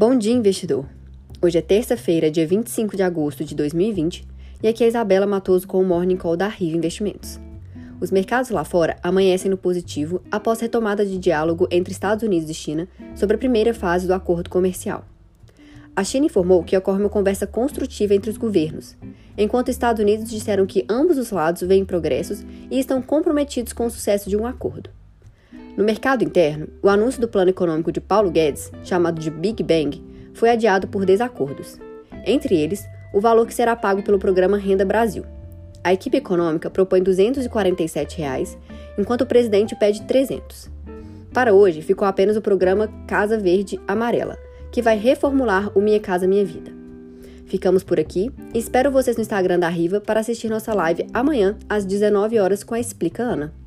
[0.00, 0.86] Bom dia, investidor!
[1.42, 4.26] Hoje é terça-feira, dia 25 de agosto de 2020,
[4.62, 7.38] e aqui é a Isabela Matoso com o Morning Call da Riva Investimentos.
[8.00, 12.54] Os mercados lá fora amanhecem no positivo após retomada de diálogo entre Estados Unidos e
[12.54, 15.04] China sobre a primeira fase do acordo comercial.
[15.94, 18.96] A China informou que ocorre uma conversa construtiva entre os governos,
[19.36, 23.84] enquanto os Estados Unidos disseram que ambos os lados veem progressos e estão comprometidos com
[23.84, 24.88] o sucesso de um acordo.
[25.80, 30.04] No mercado interno, o anúncio do plano econômico de Paulo Guedes, chamado de Big Bang,
[30.34, 31.78] foi adiado por desacordos.
[32.26, 35.24] Entre eles, o valor que será pago pelo programa Renda Brasil.
[35.82, 38.58] A equipe econômica propõe 247 reais,
[38.98, 40.70] enquanto o presidente pede 300.
[41.32, 44.36] Para hoje, ficou apenas o programa Casa Verde Amarela,
[44.70, 46.70] que vai reformular o Minha Casa Minha Vida.
[47.46, 51.56] Ficamos por aqui e espero vocês no Instagram da Riva para assistir nossa live amanhã
[51.66, 53.59] às 19 horas com a Explica Ana.